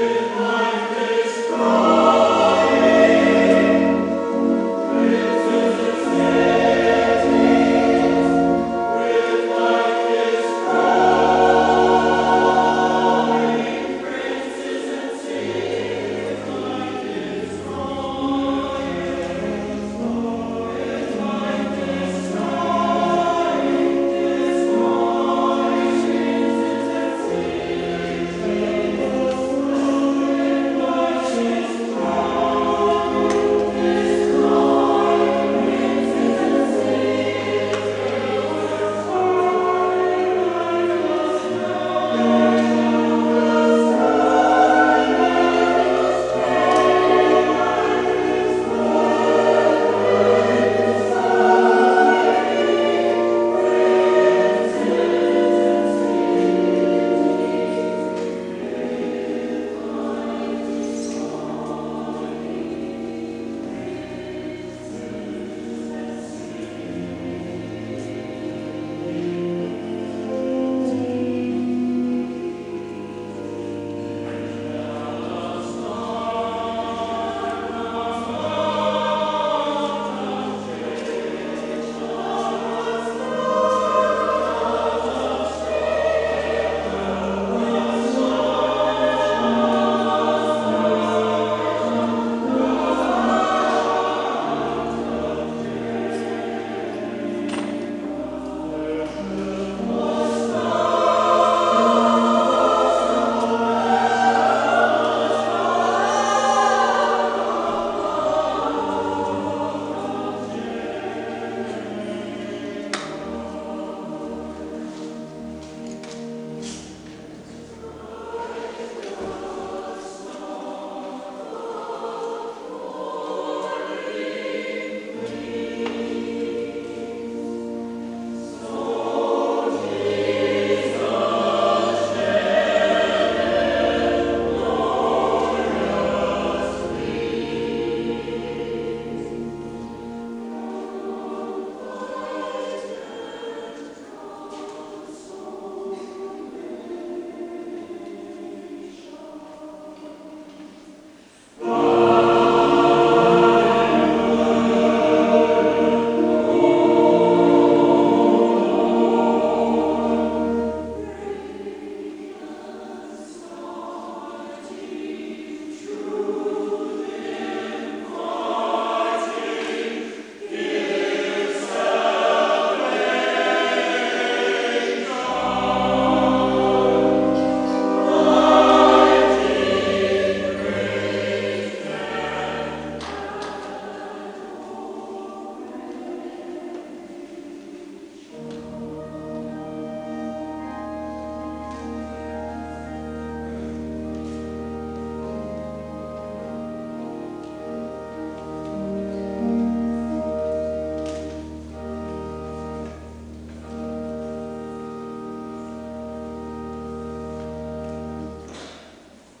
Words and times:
will. 0.00 0.29